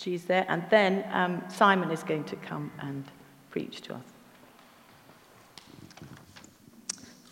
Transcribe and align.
She's 0.00 0.24
there. 0.24 0.46
And 0.48 0.64
then 0.70 1.04
um, 1.12 1.44
Simon 1.50 1.90
is 1.90 2.02
going 2.02 2.24
to 2.24 2.36
come 2.36 2.72
and 2.80 3.04
preach 3.50 3.82
to 3.82 3.94
us. 3.94 4.04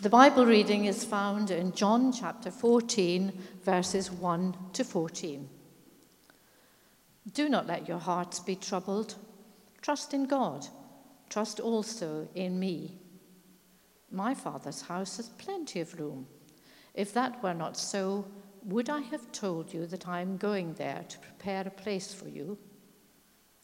The 0.03 0.11
Bible 0.11 0.45
reading 0.45 0.85
is 0.85 1.03
found 1.05 1.51
in 1.51 1.73
John 1.73 2.13
chapter 2.13 2.51
14, 2.51 3.33
verses 3.65 4.11
1 4.11 4.55
to 4.75 4.85
14. 4.85 5.49
Do 7.33 7.49
not 7.49 7.67
let 7.67 7.89
your 7.89 7.99
hearts 7.99 8.39
be 8.39 8.55
troubled. 8.55 9.15
Trust 9.81 10.13
in 10.13 10.27
God. 10.27 10.67
Trust 11.31 11.61
also 11.61 12.29
in 12.35 12.61
me. 12.61 12.99
My 14.11 14.35
Father's 14.35 14.83
house 14.83 15.17
has 15.17 15.31
plenty 15.31 15.81
of 15.81 15.99
room. 15.99 16.27
If 16.95 17.13
that 17.15 17.43
were 17.43 17.55
not 17.55 17.77
so, 17.77 18.27
would 18.69 18.91
I 18.91 19.01
have 19.01 19.33
told 19.33 19.73
you 19.73 19.87
that 19.87 20.07
I 20.07 20.21
am 20.21 20.37
going 20.37 20.75
there 20.75 21.05
to 21.09 21.19
prepare 21.19 21.67
a 21.67 21.71
place 21.71 22.13
for 22.13 22.29
you? 22.29 22.59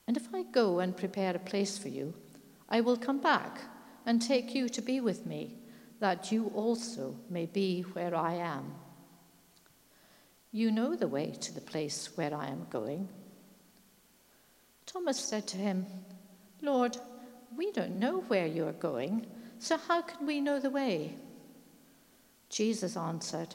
And 0.09 0.17
if 0.17 0.35
I 0.35 0.45
go 0.45 0.81
and 0.81 0.97
prepare 0.97 1.37
a 1.37 1.39
place 1.39 1.77
for 1.77 1.89
you, 1.89 2.15
I 2.71 2.81
will 2.81 2.97
come 2.97 3.21
back 3.21 3.61
and 4.07 4.21
take 4.21 4.55
you 4.55 4.69
to 4.71 4.81
be 4.81 5.01
with 5.01 5.27
me, 5.27 5.59
that 6.01 6.33
you 6.33 6.51
also 6.55 7.17
may 7.29 7.45
be 7.45 7.83
where 7.83 8.15
I 8.15 8.35
am. 8.35 8.75
You 10.53 10.71
know 10.71 10.97
the 10.97 11.09
way 11.09 11.35
to 11.39 11.55
the 11.55 11.61
place 11.61 12.09
where 12.15 12.35
I 12.35 12.47
am 12.47 12.67
going. 12.71 13.09
Thomas 14.87 15.19
said 15.19 15.47
to 15.49 15.59
him, 15.59 15.85
Lord, 16.63 16.97
we 17.55 17.73
don't 17.73 17.99
know 17.99 18.21
where 18.29 18.47
you 18.47 18.67
are 18.67 18.73
going, 18.73 19.27
so 19.59 19.77
how 19.77 20.01
can 20.01 20.27
we 20.27 20.41
know 20.41 20.61
the 20.61 20.71
way? 20.71 21.15
Jesus 22.49 22.97
answered, 22.97 23.55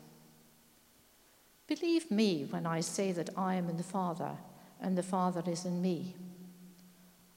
Believe 1.79 2.11
me 2.11 2.45
when 2.49 2.65
I 2.65 2.81
say 2.81 3.13
that 3.13 3.29
I 3.37 3.55
am 3.55 3.69
in 3.69 3.77
the 3.77 3.91
Father 3.97 4.31
and 4.81 4.97
the 4.97 5.01
Father 5.01 5.41
is 5.49 5.63
in 5.63 5.81
me. 5.81 6.15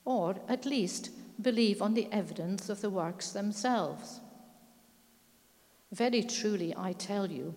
Or, 0.03 0.35
at 0.49 0.65
least, 0.65 1.09
believe 1.41 1.81
on 1.81 1.93
the 1.93 2.09
evidence 2.11 2.67
of 2.67 2.81
the 2.81 2.89
works 2.89 3.29
themselves. 3.29 4.19
Very 5.93 6.21
truly, 6.21 6.73
I 6.75 6.91
tell 6.91 7.31
you, 7.31 7.55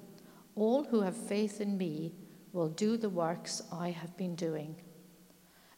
all 0.54 0.84
who 0.84 1.00
have 1.00 1.16
faith 1.16 1.60
in 1.60 1.76
me 1.76 2.12
will 2.52 2.68
do 2.68 2.96
the 2.96 3.10
works 3.10 3.60
I 3.72 3.90
have 3.90 4.16
been 4.16 4.36
doing. 4.36 4.76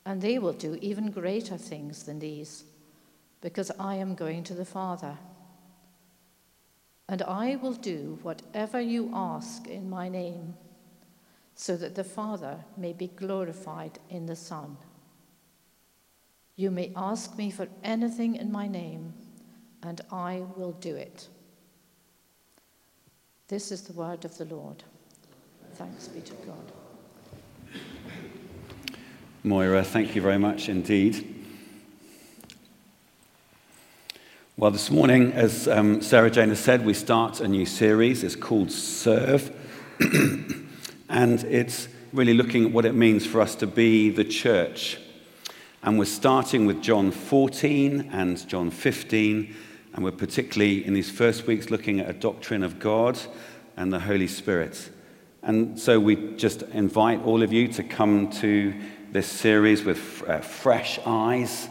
And 0.04 0.20
they 0.20 0.38
will 0.38 0.52
do 0.52 0.78
even 0.82 1.10
greater 1.10 1.56
things 1.56 2.02
than 2.02 2.18
these, 2.18 2.64
because 3.40 3.70
I 3.80 3.94
am 3.94 4.14
going 4.14 4.44
to 4.44 4.54
the 4.54 4.66
Father. 4.66 5.16
And 7.08 7.22
I 7.22 7.56
will 7.56 7.72
do 7.72 8.18
whatever 8.20 8.82
you 8.82 9.10
ask 9.14 9.66
in 9.66 9.88
my 9.88 10.10
name, 10.10 10.56
so 11.60 11.76
that 11.76 11.94
the 11.94 12.02
Father 12.02 12.56
may 12.78 12.94
be 12.94 13.08
glorified 13.08 13.98
in 14.08 14.24
the 14.24 14.34
Son. 14.34 14.78
You 16.56 16.70
may 16.70 16.90
ask 16.96 17.36
me 17.36 17.50
for 17.50 17.68
anything 17.84 18.36
in 18.36 18.50
my 18.50 18.66
name, 18.66 19.12
and 19.82 20.00
I 20.10 20.44
will 20.56 20.72
do 20.72 20.96
it. 20.96 21.28
This 23.48 23.70
is 23.70 23.82
the 23.82 23.92
word 23.92 24.24
of 24.24 24.38
the 24.38 24.46
Lord. 24.46 24.84
Thanks 25.74 26.08
be 26.08 26.22
to 26.22 26.32
God. 26.32 26.72
Moira, 29.44 29.84
thank 29.84 30.14
you 30.14 30.22
very 30.22 30.38
much 30.38 30.70
indeed. 30.70 31.44
Well, 34.56 34.70
this 34.70 34.90
morning, 34.90 35.34
as 35.34 35.68
um, 35.68 36.00
Sarah 36.00 36.30
Jane 36.30 36.48
has 36.48 36.60
said, 36.60 36.86
we 36.86 36.94
start 36.94 37.40
a 37.40 37.48
new 37.48 37.66
series. 37.66 38.24
It's 38.24 38.34
called 38.34 38.72
Serve. 38.72 39.54
and 41.10 41.42
it's 41.44 41.88
really 42.12 42.34
looking 42.34 42.66
at 42.66 42.72
what 42.72 42.84
it 42.84 42.94
means 42.94 43.26
for 43.26 43.40
us 43.40 43.56
to 43.56 43.66
be 43.66 44.10
the 44.10 44.24
church. 44.24 44.96
And 45.82 45.98
we're 45.98 46.04
starting 46.04 46.66
with 46.66 46.80
John 46.80 47.10
14 47.10 48.10
and 48.12 48.48
John 48.48 48.70
15. 48.70 49.54
And 49.92 50.04
we're 50.04 50.12
particularly 50.12 50.84
in 50.86 50.94
these 50.94 51.10
first 51.10 51.48
weeks 51.48 51.68
looking 51.68 51.98
at 51.98 52.08
a 52.08 52.12
doctrine 52.12 52.62
of 52.62 52.78
God 52.78 53.18
and 53.76 53.92
the 53.92 53.98
Holy 53.98 54.28
Spirit. 54.28 54.88
And 55.42 55.78
so 55.78 55.98
we 55.98 56.36
just 56.36 56.62
invite 56.62 57.22
all 57.24 57.42
of 57.42 57.52
you 57.52 57.66
to 57.68 57.82
come 57.82 58.30
to 58.34 58.72
this 59.10 59.26
series 59.26 59.82
with 59.82 60.22
uh, 60.28 60.40
fresh 60.40 61.00
eyes 61.04 61.68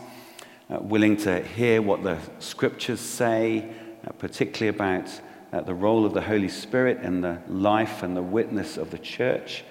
uh, 0.70 0.80
willing 0.80 1.16
to 1.18 1.42
hear 1.42 1.82
what 1.82 2.04
the 2.04 2.18
scriptures 2.40 3.00
say, 3.00 3.70
uh, 4.06 4.12
particularly 4.14 4.76
about 4.76 5.10
uh, 5.52 5.62
the 5.62 5.74
role 5.74 6.06
of 6.06 6.14
the 6.14 6.22
Holy 6.22 6.48
Spirit 6.48 7.02
in 7.02 7.22
the 7.22 7.40
life 7.48 8.04
and 8.04 8.16
the 8.16 8.22
witness 8.22 8.78
of 8.78 8.92
the 8.92 8.98
church. 8.98 9.64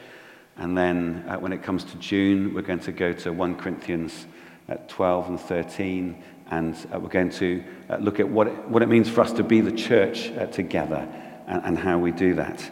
And 0.56 0.76
then 0.76 1.24
uh, 1.28 1.36
when 1.38 1.52
it 1.52 1.62
comes 1.62 1.84
to 1.84 1.96
June, 1.98 2.54
we're 2.54 2.62
going 2.62 2.80
to 2.80 2.92
go 2.92 3.12
to 3.12 3.32
1 3.32 3.56
Corinthians 3.56 4.26
uh, 4.68 4.76
12 4.88 5.28
and 5.28 5.40
13, 5.40 6.22
and 6.50 6.74
uh, 6.92 6.98
we're 6.98 7.08
going 7.08 7.30
to 7.30 7.62
look 8.00 8.20
at 8.20 8.28
what 8.28 8.48
it, 8.48 8.68
what 8.68 8.82
it 8.82 8.88
means 8.88 9.08
for 9.08 9.20
us 9.20 9.32
to 9.32 9.42
be 9.42 9.60
the 9.60 9.72
church 9.72 10.30
together 10.52 11.08
and, 11.46 11.62
and, 11.64 11.78
how 11.78 11.98
we 11.98 12.10
do 12.10 12.34
that. 12.34 12.70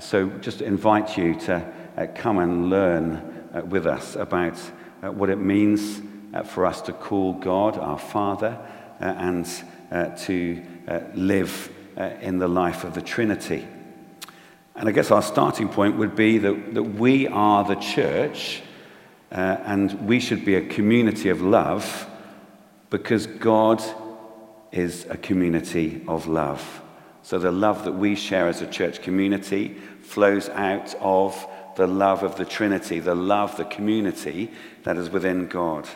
so 0.00 0.28
just 0.40 0.60
invite 0.60 1.16
you 1.16 1.38
to 1.38 1.72
come 2.16 2.38
and 2.38 2.70
learn 2.70 3.68
with 3.68 3.86
us 3.86 4.16
about 4.16 4.56
what 5.00 5.30
it 5.30 5.36
means 5.38 6.00
uh, 6.34 6.42
for 6.42 6.66
us 6.66 6.80
to 6.82 6.92
call 6.92 7.32
God 7.34 7.78
our 7.78 7.98
Father 7.98 8.58
uh, 9.00 9.04
and 9.04 9.48
uh, 9.90 10.06
to 10.06 10.62
live 11.14 11.70
in 11.96 12.38
the 12.38 12.48
life 12.48 12.84
of 12.84 12.94
the 12.94 13.02
Trinity. 13.02 13.66
And 14.74 14.88
I 14.88 14.92
guess 14.92 15.10
our 15.10 15.22
starting 15.22 15.68
point 15.68 15.96
would 15.98 16.16
be 16.16 16.38
that, 16.38 16.74
that 16.74 16.82
we 16.82 17.28
are 17.28 17.64
the 17.64 17.76
church 17.76 18.62
uh, 19.30 19.58
and 19.64 20.06
we 20.06 20.20
should 20.20 20.44
be 20.44 20.56
a 20.56 20.66
community 20.66 21.28
of 21.28 21.40
love 21.40 22.08
because 22.90 23.26
God 23.26 23.82
is 24.72 25.06
a 25.08 25.16
community 25.16 26.02
of 26.08 26.26
love. 26.26 26.82
So 27.22 27.38
the 27.38 27.52
love 27.52 27.84
that 27.84 27.92
we 27.92 28.16
share 28.16 28.48
as 28.48 28.60
a 28.60 28.66
church 28.66 29.00
community 29.00 29.76
flows 30.02 30.48
out 30.50 30.94
of 31.00 31.46
the 31.76 31.86
love 31.86 32.22
of 32.22 32.36
the 32.36 32.44
Trinity, 32.44 33.00
the 33.00 33.14
love, 33.14 33.56
the 33.56 33.64
community 33.64 34.50
that 34.82 34.96
is 34.96 35.10
within 35.10 35.46
God. 35.46 35.88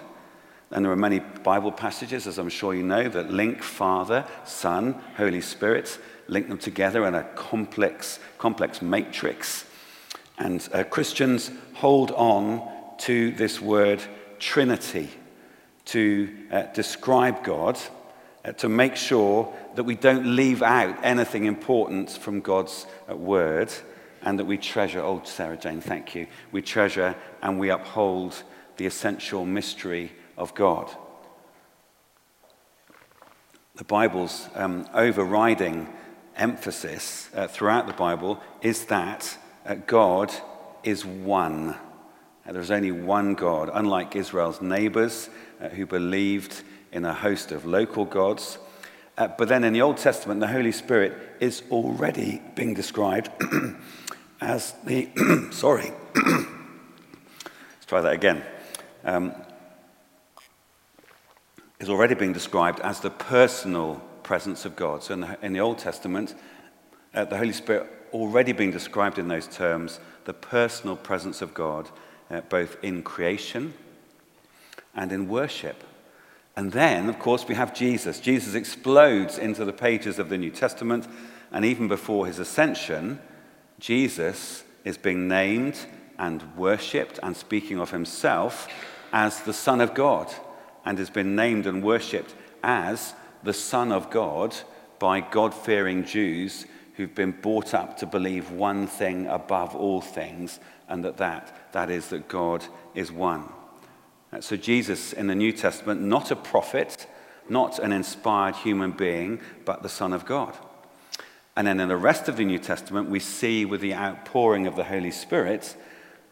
And 0.71 0.85
there 0.85 0.93
are 0.93 0.97
many 0.97 1.21
Bible 1.21 1.73
passages, 1.73 2.27
as 2.27 2.39
I'm 2.39 2.51
sure 2.51 2.75
you 2.75 2.83
know, 2.83 3.09
that 3.09 3.31
link 3.31 3.63
Father, 3.63 4.27
Son, 4.45 4.95
Holy 5.17 5.41
Spirit, 5.41 5.99
link 6.27 6.49
them 6.49 6.59
together 6.59 7.07
in 7.07 7.15
a 7.15 7.25
complex, 7.35 8.19
complex 8.37 8.83
matrix. 8.83 9.65
And 10.37 10.67
uh, 10.73 10.85
Christians 10.85 11.51
hold 11.75 12.11
on 12.13 12.69
to 12.99 13.31
this 13.33 13.61
word 13.61 14.03
Trinity 14.39 15.09
to 15.87 16.29
uh, 16.53 16.63
describe 16.75 17.43
God, 17.45 17.79
uh, 18.45 18.53
to 18.53 18.69
make 18.69 18.95
sure 18.95 19.53
that 19.75 19.85
we 19.85 19.95
don't 19.95 20.37
leave 20.37 20.63
out 20.63 20.99
anything 21.03 21.47
important 21.47 22.11
from 22.11 22.41
God's 22.41 22.87
uh, 23.11 23.17
word, 23.17 23.73
and 24.23 24.39
that 24.39 24.45
we 24.45 24.59
treasure, 24.59 25.01
oh, 25.01 25.23
Sarah 25.25 25.57
Jane, 25.57 25.81
thank 25.81 26.15
you, 26.15 26.27
we 26.53 26.61
treasure 26.61 27.17
and 27.41 27.59
we 27.59 27.71
uphold 27.71 28.43
the 28.77 28.85
essential 28.85 29.47
mystery 29.47 30.13
of 30.39 30.55
God. 30.55 30.91
The 33.77 33.85
Bible's 33.85 34.49
um, 34.55 34.89
overriding 34.95 35.89
emphasis 36.37 37.29
uh, 37.35 37.47
throughout 37.47 37.87
the 37.87 37.93
Bible 37.93 38.41
is 38.63 38.87
that 38.87 39.37
uh, 39.67 39.75
God 39.75 40.33
is 40.83 41.05
one. 41.05 41.71
Uh, 42.47 42.53
there 42.53 42.63
is 42.63 42.71
only 42.71 42.93
one 42.93 43.35
God, 43.35 43.71
unlike 43.73 44.17
Israel's 44.17 44.63
neighbors 44.63 45.29
uh, 45.61 45.69
who 45.69 45.85
believed 45.85 46.63
in 46.93 47.05
a 47.05 47.13
host 47.13 47.53
of 47.53 47.67
local 47.67 48.05
gods. 48.05 48.59
Uh, 49.17 49.29
but 49.29 49.49
then 49.49 49.65
in 49.65 49.73
the 49.73 49.83
Old 49.83 49.97
Testament, 49.99 50.41
the 50.41 50.47
Holy 50.47 50.73
Spirit 50.73 51.13
is 51.41 51.63
already 51.71 52.41
being 52.55 52.75
described 52.75 53.31
as 54.41 54.75
the, 54.85 55.09
sorry, 55.51 55.93
let's 56.15 57.87
try 57.87 58.01
that 58.01 58.13
again, 58.13 58.43
um, 59.05 59.35
is 61.81 61.89
already 61.89 62.15
being 62.15 62.33
described 62.33 62.81
as 62.81 63.01
the 63.01 63.11
personal 63.11 64.03
presence 64.23 64.65
of 64.65 64.77
God. 64.77 65.03
So 65.03 65.15
in 65.15 65.21
the, 65.21 65.39
in 65.43 65.53
the 65.53 65.61
Old 65.61 65.79
Testament, 65.79 66.35
uh, 67.15 67.25
the 67.25 67.39
Holy 67.39 67.53
Spirit 67.53 67.87
already 68.13 68.53
being 68.53 68.71
described 68.71 69.19
in 69.19 69.29
those 69.29 69.47
terms, 69.47 70.01
the 70.25 70.35
personal 70.35 70.97
presence 70.97 71.43
of 71.43 71.55
God, 71.55 71.89
uh, 72.31 72.41
both 72.43 72.77
in 72.83 73.03
creation 73.03 73.75
and 74.95 75.13
in 75.13 75.29
worship. 75.29 75.85
And 76.57 76.73
then, 76.73 77.09
of 77.09 77.19
course, 77.19 77.47
we 77.47 77.55
have 77.55 77.75
Jesus. 77.75 78.19
Jesus 78.19 78.55
explodes 78.55 79.39
into 79.39 79.65
the 79.65 79.73
pages 79.73 80.19
of 80.19 80.29
the 80.29 80.39
New 80.39 80.51
Testament, 80.51 81.07
and 81.53 81.65
even 81.65 81.87
before 81.87 82.27
his 82.27 82.39
ascension, 82.39 83.21
Jesus 83.79 84.65
is 84.85 84.99
being 84.99 85.29
named 85.29 85.79
and 86.19 86.43
worshipped 86.57 87.21
and 87.23 87.37
speaking 87.37 87.79
of 87.79 87.93
himself 87.93 88.69
as 89.13 89.41
the 89.43 89.53
Son 89.53 89.81
of 89.81 89.95
God, 89.95 90.35
and 90.85 90.99
has 90.99 91.11
been 91.11 91.37
named 91.37 91.67
and 91.67 91.83
worshipped 91.83 92.35
as 92.63 93.15
the 93.43 93.53
Son 93.53 93.93
of 93.93 94.11
God 94.11 94.55
by 94.99 95.21
God 95.21 95.55
fearing 95.55 96.05
Jews 96.05 96.67
who've 96.95 97.15
been 97.15 97.31
brought 97.31 97.75
up 97.75 97.97
to 97.99 98.07
believe 98.07 98.51
one 98.51 98.87
thing 98.87 99.27
above 99.27 99.75
all 99.77 100.01
things, 100.01 100.59
and 100.89 101.05
that 101.05 101.19
that, 101.19 101.73
that 101.73 101.91
is 101.91 102.09
that 102.09 102.27
God 102.27 102.65
is 102.95 103.13
one. 103.13 103.45
Uh, 104.33 104.41
so, 104.41 104.57
Jesus 104.57 105.13
in 105.13 105.29
the 105.29 105.35
New 105.35 105.53
Testament, 105.53 106.01
not 106.01 106.31
a 106.31 106.37
prophet, 106.37 107.07
not 107.49 107.79
an 107.79 107.93
inspired 107.93 108.57
human 108.57 108.91
being, 108.91 109.41
but 109.65 109.83
the 109.83 109.89
Son 109.89 110.13
of 110.13 110.27
God. 110.27 110.57
And 111.57 111.67
then 111.67 111.81
in 111.81 111.89
the 111.89 111.97
rest 111.97 112.29
of 112.29 112.37
the 112.37 112.45
New 112.45 112.59
Testament, 112.59 113.09
we 113.09 113.21
see 113.21 113.65
with 113.65 113.81
the 113.81 113.95
outpouring 113.95 114.67
of 114.67 114.77
the 114.77 114.85
Holy 114.85 115.11
Spirit 115.11 115.77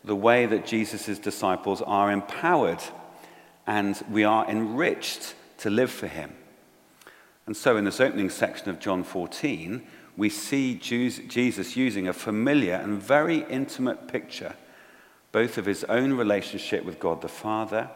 the 0.04 0.16
way 0.16 0.46
that 0.46 0.66
Jesus' 0.66 1.18
disciples 1.18 1.82
are 1.82 2.12
empowered 2.12 2.82
and 3.66 4.02
we 4.10 4.24
are 4.24 4.48
enriched 4.48 5.34
to 5.58 5.70
live 5.70 5.90
for 5.90 6.06
him. 6.06 6.32
And 7.46 7.56
so, 7.56 7.76
in 7.76 7.84
this 7.84 8.00
opening 8.00 8.30
section 8.30 8.70
of 8.70 8.80
John 8.80 9.04
14, 9.04 9.86
we 10.16 10.28
see 10.30 10.74
Jesus 10.74 11.76
using 11.76 12.08
a 12.08 12.12
familiar 12.12 12.74
and 12.74 13.02
very 13.02 13.44
intimate 13.48 14.08
picture 14.08 14.54
both 15.36 15.58
of 15.58 15.66
his 15.66 15.84
own 15.84 16.14
relationship 16.14 16.82
with 16.82 16.98
God 16.98 17.20
the 17.20 17.28
Father, 17.28 17.90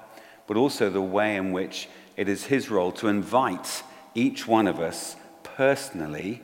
but 0.47 0.59
also 0.59 0.91
the 0.91 1.01
way 1.01 1.37
in 1.37 1.53
which 1.53 1.89
it 2.19 2.29
is 2.29 2.45
his 2.45 2.69
role 2.69 2.93
to 2.93 3.09
invite 3.09 3.83
each 4.15 4.47
one 4.47 4.67
of 4.67 4.79
us 4.79 5.17
personally 5.43 6.43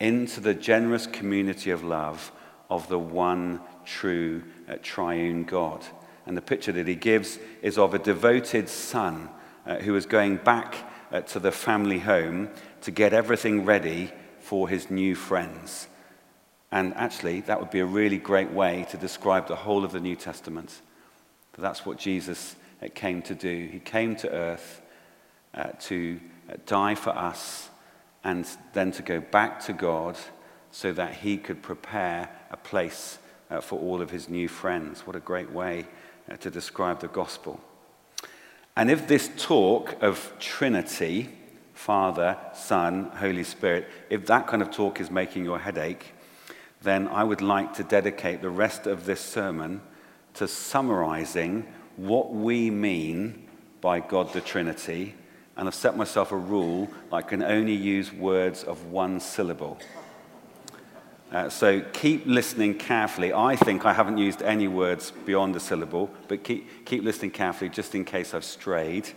into 0.00 0.40
the 0.40 0.54
generous 0.54 1.06
community 1.06 1.70
of 1.70 1.84
love 1.84 2.32
of 2.68 2.88
the 2.88 2.98
one 2.98 3.60
true 3.84 4.42
uh, 4.68 4.74
triune 4.82 5.44
God. 5.44 5.84
And 6.26 6.36
the 6.36 6.42
picture 6.42 6.72
that 6.72 6.86
he 6.86 6.94
gives 6.94 7.38
is 7.62 7.78
of 7.78 7.94
a 7.94 7.98
devoted 7.98 8.68
son 8.68 9.28
uh, 9.66 9.76
who 9.76 9.96
is 9.96 10.06
going 10.06 10.36
back 10.36 10.74
uh, 11.10 11.20
to 11.20 11.38
the 11.38 11.52
family 11.52 11.98
home 11.98 12.48
to 12.82 12.90
get 12.90 13.12
everything 13.12 13.64
ready 13.64 14.10
for 14.40 14.68
his 14.68 14.90
new 14.90 15.14
friends. 15.14 15.88
And 16.70 16.94
actually, 16.94 17.40
that 17.42 17.60
would 17.60 17.70
be 17.70 17.80
a 17.80 17.86
really 17.86 18.18
great 18.18 18.50
way 18.50 18.86
to 18.90 18.96
describe 18.96 19.46
the 19.46 19.56
whole 19.56 19.84
of 19.84 19.92
the 19.92 20.00
New 20.00 20.16
Testament. 20.16 20.80
That's 21.58 21.84
what 21.84 21.98
Jesus 21.98 22.56
uh, 22.82 22.88
came 22.94 23.20
to 23.22 23.34
do. 23.34 23.68
He 23.70 23.78
came 23.78 24.16
to 24.16 24.30
earth 24.30 24.80
uh, 25.54 25.72
to 25.80 26.18
uh, 26.48 26.54
die 26.66 26.94
for 26.94 27.10
us 27.10 27.68
and 28.24 28.46
then 28.72 28.90
to 28.92 29.02
go 29.02 29.20
back 29.20 29.60
to 29.66 29.72
God 29.72 30.16
so 30.70 30.92
that 30.92 31.16
he 31.16 31.36
could 31.36 31.62
prepare 31.62 32.30
a 32.50 32.56
place 32.56 33.18
uh, 33.50 33.60
for 33.60 33.78
all 33.78 34.00
of 34.00 34.10
his 34.10 34.28
new 34.28 34.48
friends. 34.48 35.06
What 35.06 35.14
a 35.14 35.20
great 35.20 35.50
way 35.52 35.86
Uh, 36.32 36.36
to 36.36 36.50
describe 36.50 37.00
the 37.00 37.08
gospel. 37.08 37.60
And 38.76 38.90
if 38.90 39.06
this 39.06 39.30
talk 39.36 40.02
of 40.02 40.32
Trinity, 40.38 41.28
Father, 41.74 42.38
Son, 42.54 43.10
Holy 43.16 43.44
Spirit, 43.44 43.86
if 44.08 44.26
that 44.26 44.46
kind 44.46 44.62
of 44.62 44.70
talk 44.70 45.00
is 45.00 45.10
making 45.10 45.44
your 45.44 45.58
headache, 45.58 46.12
then 46.80 47.08
I 47.08 47.22
would 47.22 47.42
like 47.42 47.74
to 47.74 47.84
dedicate 47.84 48.40
the 48.40 48.50
rest 48.50 48.86
of 48.86 49.04
this 49.04 49.20
sermon 49.20 49.82
to 50.34 50.48
summarizing 50.48 51.66
what 51.96 52.32
we 52.32 52.70
mean 52.70 53.48
by 53.82 54.00
God 54.00 54.32
the 54.32 54.40
Trinity. 54.40 55.14
And 55.56 55.68
I've 55.68 55.74
set 55.74 55.96
myself 55.96 56.32
a 56.32 56.36
rule 56.36 56.88
I 57.12 57.20
can 57.20 57.42
only 57.42 57.74
use 57.74 58.10
words 58.10 58.64
of 58.64 58.86
one 58.86 59.20
syllable. 59.20 59.78
Uh, 61.32 61.48
so 61.48 61.80
keep 61.94 62.26
listening 62.26 62.74
carefully. 62.74 63.32
I 63.32 63.56
think 63.56 63.86
I 63.86 63.94
haven't 63.94 64.18
used 64.18 64.42
any 64.42 64.68
words 64.68 65.12
beyond 65.24 65.56
a 65.56 65.60
syllable, 65.60 66.10
but 66.28 66.44
keep, 66.44 66.84
keep 66.84 67.02
listening 67.02 67.30
carefully 67.30 67.70
just 67.70 67.94
in 67.94 68.04
case 68.04 68.34
I've 68.34 68.44
strayed. 68.44 69.08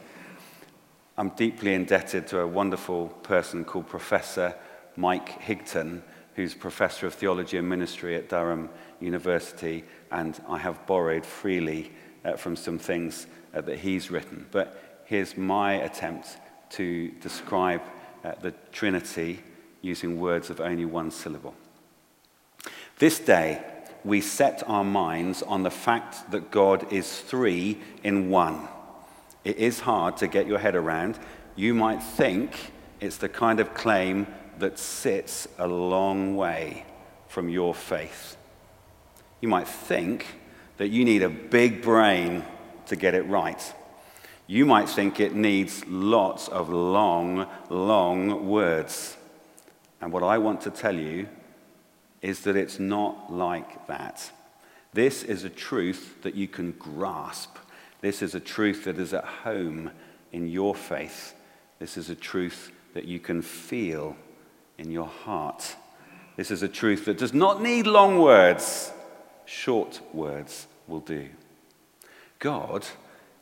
I'm 1.17 1.29
deeply 1.31 1.73
indebted 1.73 2.27
to 2.27 2.39
a 2.39 2.47
wonderful 2.47 3.09
person 3.09 3.65
called 3.65 3.87
Professor 3.87 4.55
Mike 4.95 5.41
Higton, 5.41 6.03
who's 6.35 6.53
professor 6.53 7.05
of 7.05 7.13
theology 7.13 7.57
and 7.57 7.67
ministry 7.67 8.15
at 8.15 8.29
Durham 8.29 8.69
University, 9.01 9.83
and 10.09 10.39
I 10.47 10.57
have 10.57 10.87
borrowed 10.87 11.25
freely 11.25 11.91
uh, 12.23 12.37
from 12.37 12.55
some 12.55 12.79
things 12.79 13.27
uh, 13.53 13.59
that 13.59 13.79
he's 13.79 14.09
written. 14.09 14.45
But 14.51 15.01
here's 15.03 15.35
my 15.35 15.73
attempt 15.73 16.37
to 16.71 17.09
describe 17.19 17.81
uh, 18.23 18.35
the 18.41 18.53
Trinity 18.71 19.43
using 19.81 20.17
words 20.17 20.49
of 20.49 20.61
only 20.61 20.85
one 20.85 21.11
syllable. 21.11 21.55
This 22.97 23.19
day, 23.19 23.61
we 24.05 24.21
set 24.21 24.63
our 24.67 24.85
minds 24.85 25.43
on 25.43 25.63
the 25.63 25.71
fact 25.71 26.31
that 26.31 26.49
God 26.49 26.93
is 26.93 27.19
three 27.19 27.77
in 28.03 28.29
one. 28.29 28.69
It 29.43 29.57
is 29.57 29.81
hard 29.81 30.15
to 30.17 30.27
get 30.27 30.47
your 30.47 30.59
head 30.59 30.75
around. 30.75 31.19
You 31.57 31.73
might 31.73 32.01
think 32.01 32.71
it's 33.01 33.17
the 33.17 33.27
kind 33.27 33.59
of 33.59 33.73
claim 33.73 34.27
that 34.59 34.79
sits 34.79 35.45
a 35.57 35.67
long 35.67 36.37
way 36.37 36.85
from 37.27 37.49
your 37.49 37.75
faith. 37.75 38.37
You 39.41 39.49
might 39.49 39.67
think 39.67 40.25
that 40.77 40.87
you 40.87 41.03
need 41.03 41.21
a 41.21 41.29
big 41.29 41.81
brain 41.81 42.45
to 42.85 42.95
get 42.95 43.13
it 43.13 43.23
right. 43.23 43.73
You 44.47 44.65
might 44.65 44.87
think 44.87 45.19
it 45.19 45.35
needs 45.35 45.85
lots 45.85 46.47
of 46.47 46.69
long, 46.69 47.45
long 47.69 48.47
words. 48.47 49.17
And 49.99 50.13
what 50.13 50.23
I 50.23 50.37
want 50.37 50.61
to 50.61 50.69
tell 50.69 50.95
you 50.95 51.27
is 52.25 52.41
that 52.41 52.55
it's 52.55 52.79
not 52.79 53.31
like 53.31 53.85
that. 53.85 54.31
This 54.93 55.21
is 55.21 55.43
a 55.43 55.49
truth 55.49 56.23
that 56.23 56.33
you 56.33 56.47
can 56.47 56.71
grasp. 56.71 57.55
This 58.01 58.23
is 58.23 58.33
a 58.33 58.39
truth 58.39 58.85
that 58.85 58.97
is 58.97 59.13
at 59.13 59.25
home 59.25 59.91
in 60.31 60.47
your 60.47 60.73
faith. 60.73 61.35
This 61.77 61.97
is 61.97 62.09
a 62.09 62.15
truth 62.15 62.71
that 62.95 63.05
you 63.05 63.19
can 63.19 63.43
feel 63.43 64.17
in 64.79 64.89
your 64.89 65.05
heart. 65.05 65.75
This 66.35 66.49
is 66.49 66.63
a 66.63 66.67
truth 66.67 67.05
that 67.05 67.19
does 67.19 67.31
not 67.31 67.61
need 67.61 67.85
long 67.85 68.17
words, 68.19 68.91
short 69.45 70.01
words 70.11 70.65
will 70.87 71.01
do. 71.01 71.29
God 72.39 72.87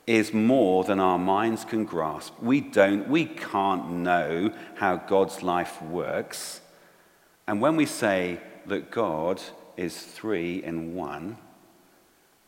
is 0.06 0.34
more 0.34 0.84
than 0.84 1.00
our 1.00 1.18
minds 1.18 1.64
can 1.64 1.86
grasp. 1.86 2.34
We 2.38 2.60
don't, 2.60 3.08
we 3.08 3.24
can't 3.24 3.90
know 3.90 4.52
how 4.74 4.96
God's 4.96 5.42
life 5.42 5.80
works. 5.80 6.60
And 7.48 7.62
when 7.62 7.76
we 7.76 7.86
say 7.86 8.40
that 8.68 8.90
God 8.90 9.40
is 9.76 9.96
three 10.00 10.62
in 10.62 10.94
one, 10.94 11.36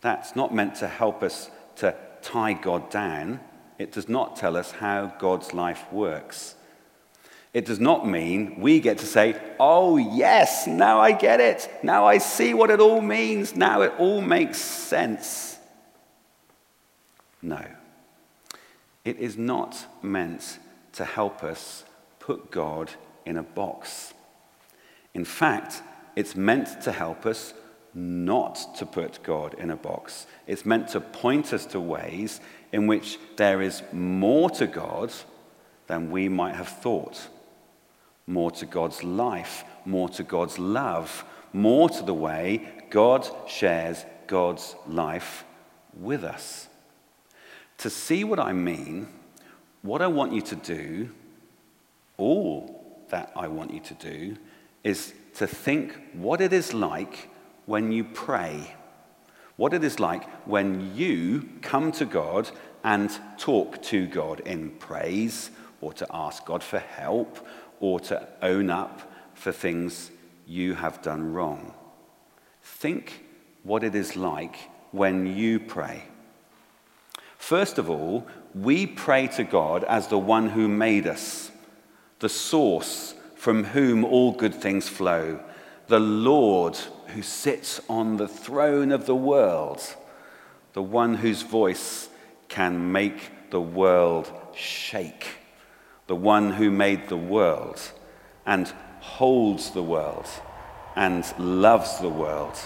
that's 0.01 0.35
not 0.35 0.53
meant 0.53 0.75
to 0.75 0.87
help 0.87 1.23
us 1.23 1.49
to 1.77 1.95
tie 2.21 2.53
God 2.53 2.89
down. 2.89 3.39
It 3.77 3.91
does 3.91 4.09
not 4.09 4.35
tell 4.35 4.55
us 4.55 4.71
how 4.71 5.13
God's 5.19 5.53
life 5.53 5.91
works. 5.91 6.55
It 7.53 7.65
does 7.65 7.79
not 7.79 8.07
mean 8.07 8.59
we 8.59 8.79
get 8.79 8.99
to 8.99 9.05
say, 9.05 9.39
oh, 9.59 9.97
yes, 9.97 10.67
now 10.67 10.99
I 10.99 11.11
get 11.11 11.39
it. 11.39 11.69
Now 11.81 12.05
I 12.05 12.19
see 12.19 12.53
what 12.53 12.69
it 12.69 12.79
all 12.79 13.01
means. 13.01 13.55
Now 13.55 13.81
it 13.81 13.93
all 13.97 14.21
makes 14.21 14.57
sense. 14.57 15.57
No. 17.41 17.63
It 19.05 19.17
is 19.17 19.37
not 19.37 19.87
meant 20.03 20.59
to 20.93 21.05
help 21.05 21.43
us 21.43 21.83
put 22.19 22.51
God 22.51 22.91
in 23.25 23.37
a 23.37 23.43
box. 23.43 24.13
In 25.13 25.25
fact, 25.25 25.81
it's 26.17 26.35
meant 26.35 26.81
to 26.81 26.91
help 26.91 27.27
us 27.27 27.53
not 27.93 28.75
to 28.77 28.87
put 28.87 29.21
God 29.21 29.53
in 29.53 29.69
a 29.69 29.75
box. 29.75 30.25
It's 30.47 30.65
meant 30.65 30.87
to 30.89 30.99
point 30.99 31.53
us 31.53 31.63
to 31.67 31.79
ways 31.79 32.41
in 32.71 32.87
which 32.87 33.19
there 33.35 33.61
is 33.61 33.83
more 33.93 34.49
to 34.49 34.65
God 34.65 35.13
than 35.85 36.09
we 36.09 36.27
might 36.27 36.55
have 36.55 36.69
thought 36.69 37.27
more 38.25 38.49
to 38.49 38.65
God's 38.65 39.03
life, 39.03 39.63
more 39.85 40.09
to 40.09 40.23
God's 40.23 40.57
love, 40.57 41.23
more 41.53 41.87
to 41.87 42.03
the 42.03 42.15
way 42.15 42.67
God 42.89 43.29
shares 43.47 44.03
God's 44.25 44.75
life 44.87 45.45
with 45.93 46.23
us. 46.23 46.67
To 47.77 47.91
see 47.91 48.23
what 48.23 48.39
I 48.39 48.53
mean, 48.53 49.07
what 49.83 50.01
I 50.01 50.07
want 50.07 50.33
you 50.33 50.41
to 50.41 50.55
do, 50.55 51.11
all 52.17 53.05
that 53.09 53.31
I 53.35 53.47
want 53.47 53.71
you 53.71 53.81
to 53.81 53.93
do, 53.93 54.35
is 54.83 55.13
to 55.37 55.47
think 55.47 55.95
what 56.13 56.41
it 56.41 56.51
is 56.51 56.73
like 56.73 57.29
when 57.67 57.91
you 57.91 58.03
pray. 58.03 58.75
What 59.55 59.73
it 59.73 59.83
is 59.83 59.99
like 59.99 60.27
when 60.47 60.95
you 60.95 61.47
come 61.61 61.91
to 61.93 62.05
God 62.05 62.49
and 62.83 63.11
talk 63.37 63.81
to 63.83 64.07
God 64.07 64.39
in 64.41 64.71
praise, 64.71 65.51
or 65.79 65.93
to 65.93 66.07
ask 66.11 66.43
God 66.45 66.63
for 66.63 66.79
help, 66.79 67.45
or 67.79 67.99
to 67.99 68.27
own 68.41 68.71
up 68.71 69.11
for 69.35 69.51
things 69.51 70.09
you 70.47 70.73
have 70.73 71.01
done 71.03 71.33
wrong. 71.33 71.73
Think 72.63 73.23
what 73.63 73.83
it 73.83 73.93
is 73.93 74.15
like 74.15 74.55
when 74.91 75.27
you 75.37 75.59
pray. 75.59 76.03
First 77.37 77.77
of 77.77 77.89
all, 77.89 78.25
we 78.55 78.87
pray 78.87 79.27
to 79.27 79.43
God 79.43 79.83
as 79.83 80.07
the 80.07 80.17
one 80.17 80.49
who 80.49 80.67
made 80.67 81.05
us, 81.05 81.51
the 82.19 82.29
source 82.29 83.13
from 83.37 83.63
whom 83.63 84.03
all 84.03 84.31
good 84.31 84.53
things 84.53 84.89
flow, 84.89 85.39
the 85.87 85.99
Lord 85.99 86.75
who 87.07 87.21
sits 87.21 87.79
on 87.87 88.17
the 88.17 88.27
throne 88.27 88.91
of 88.91 89.05
the 89.05 89.15
world, 89.15 89.81
the 90.73 90.81
one 90.81 91.15
whose 91.15 91.43
voice 91.43 92.09
can 92.49 92.91
make 92.91 93.49
the 93.51 93.61
world 93.61 94.31
shake, 94.55 95.27
the 96.07 96.15
one 96.15 96.51
who 96.51 96.69
made 96.71 97.07
the 97.07 97.17
world 97.17 97.79
and 98.45 98.67
holds 98.99 99.71
the 99.71 99.83
world 99.83 100.27
and 100.95 101.23
loves 101.37 101.99
the 101.99 102.09
world. 102.09 102.57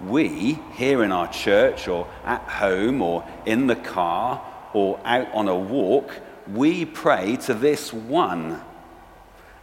We, 0.00 0.58
here 0.74 1.02
in 1.02 1.10
our 1.10 1.30
church 1.32 1.88
or 1.88 2.06
at 2.24 2.42
home 2.42 3.02
or 3.02 3.26
in 3.44 3.66
the 3.66 3.76
car 3.76 4.40
or 4.72 5.00
out 5.04 5.34
on 5.34 5.48
a 5.48 5.58
walk, 5.58 6.14
we 6.46 6.84
pray 6.84 7.36
to 7.36 7.54
this 7.54 7.92
one. 7.92 8.62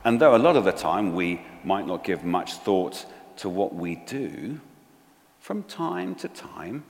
And 0.05 0.21
though 0.21 0.35
a 0.35 0.37
lot 0.37 0.55
of 0.55 0.63
the 0.63 0.71
time 0.71 1.15
we 1.15 1.41
might 1.63 1.87
not 1.87 2.03
give 2.03 2.23
much 2.23 2.53
thought 2.53 3.05
to 3.37 3.49
what 3.49 3.73
we 3.73 3.95
do, 3.95 4.61
from 5.39 5.63
time 5.63 6.13
to 6.15 6.27
time, 6.27 6.85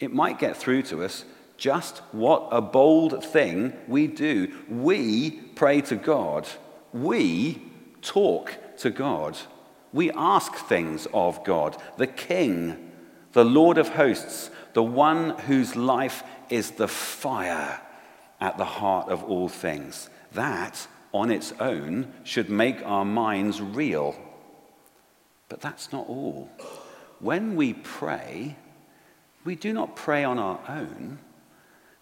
it 0.00 0.12
might 0.12 0.38
get 0.38 0.56
through 0.56 0.82
to 0.84 1.04
us 1.04 1.24
just 1.58 1.98
what 2.12 2.48
a 2.50 2.62
bold 2.62 3.22
thing 3.22 3.74
we 3.86 4.06
do. 4.06 4.54
We 4.68 5.30
pray 5.30 5.82
to 5.82 5.96
God. 5.96 6.48
We 6.92 7.60
talk 8.00 8.56
to 8.78 8.90
God. 8.90 9.36
We 9.92 10.10
ask 10.12 10.54
things 10.54 11.06
of 11.12 11.44
God, 11.44 11.76
the 11.96 12.06
King, 12.06 12.92
the 13.32 13.44
Lord 13.44 13.76
of 13.76 13.90
hosts, 13.90 14.50
the 14.72 14.82
one 14.82 15.30
whose 15.40 15.76
life 15.76 16.22
is 16.48 16.72
the 16.72 16.88
fire 16.88 17.80
at 18.40 18.56
the 18.56 18.64
heart 18.64 19.08
of 19.08 19.24
all 19.24 19.48
things. 19.48 20.08
That, 20.32 20.86
on 21.12 21.30
its 21.30 21.52
own, 21.60 22.12
should 22.24 22.50
make 22.50 22.84
our 22.84 23.04
minds 23.04 23.60
reel. 23.60 24.16
But 25.48 25.60
that's 25.60 25.92
not 25.92 26.08
all. 26.08 26.50
When 27.20 27.56
we 27.56 27.72
pray, 27.72 28.56
we 29.44 29.56
do 29.56 29.72
not 29.72 29.96
pray 29.96 30.24
on 30.24 30.38
our 30.38 30.60
own. 30.68 31.18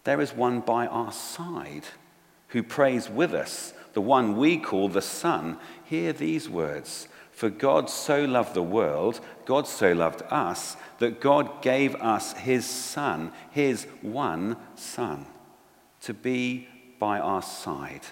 There 0.03 0.21
is 0.21 0.33
one 0.33 0.61
by 0.61 0.87
our 0.87 1.11
side 1.11 1.85
who 2.49 2.63
prays 2.63 3.09
with 3.09 3.33
us, 3.33 3.73
the 3.93 4.01
one 4.01 4.37
we 4.37 4.57
call 4.57 4.89
the 4.89 5.01
Son. 5.01 5.57
Hear 5.85 6.13
these 6.13 6.49
words 6.49 7.07
For 7.31 7.49
God 7.49 7.89
so 7.89 8.25
loved 8.25 8.53
the 8.53 8.63
world, 8.63 9.19
God 9.45 9.67
so 9.67 9.93
loved 9.93 10.23
us, 10.29 10.77
that 10.99 11.21
God 11.21 11.61
gave 11.61 11.95
us 11.95 12.33
his 12.33 12.65
Son, 12.65 13.31
his 13.51 13.85
one 14.01 14.57
Son, 14.75 15.25
to 16.01 16.13
be 16.13 16.67
by 16.99 17.19
our 17.19 17.41
side, 17.41 18.05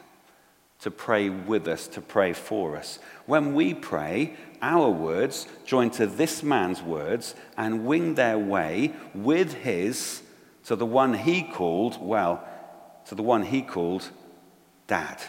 to 0.86 0.92
pray 0.92 1.30
with 1.32 1.68
us, 1.68 1.88
to 1.88 2.00
pray 2.00 2.32
for 2.32 2.78
us. 2.78 3.00
When 3.26 3.56
we 3.56 3.74
pray, 3.74 4.36
our 4.62 4.88
words 4.88 5.48
join 5.66 5.90
to 5.90 6.06
this 6.06 6.44
man's 6.44 6.80
words 6.80 7.34
and 7.58 7.88
wing 7.88 8.14
their 8.14 8.38
way 8.38 8.94
with 9.16 9.56
his 9.56 10.22
to 10.66 10.76
the 10.76 10.86
one 10.86 11.16
he 11.16 11.42
called, 11.42 12.00
well, 12.00 12.48
to 13.08 13.16
the 13.16 13.24
one 13.24 13.42
he 13.42 13.64
called 13.64 14.12
Dad. 14.86 15.24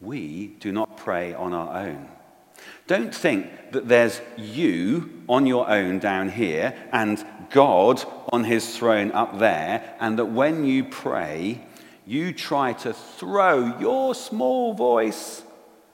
We 0.00 0.54
do 0.60 0.70
not 0.70 0.96
pray 0.96 1.34
on 1.34 1.52
our 1.52 1.84
own. 1.88 2.08
Don't 2.86 3.12
think 3.12 3.72
that 3.72 3.88
there's 3.88 4.20
you 4.36 5.24
on 5.28 5.44
your 5.44 5.68
own 5.68 5.98
down 5.98 6.28
here 6.28 6.72
and 6.92 7.26
God 7.50 8.00
on 8.32 8.44
his 8.44 8.76
throne 8.76 9.10
up 9.10 9.40
there, 9.40 9.96
and 9.98 10.20
that 10.20 10.26
when 10.26 10.64
you 10.64 10.84
pray, 10.84 11.66
you 12.06 12.32
try 12.32 12.72
to 12.72 12.92
throw 12.92 13.78
your 13.78 14.14
small 14.14 14.74
voice 14.74 15.42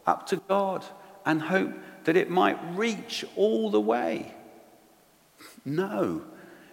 up 0.06 0.26
to 0.28 0.36
God 0.36 0.84
and 1.24 1.42
hope 1.42 1.72
that 2.04 2.16
it 2.16 2.30
might 2.30 2.58
reach 2.76 3.24
all 3.34 3.70
the 3.70 3.80
way. 3.80 4.34
No, 5.64 6.22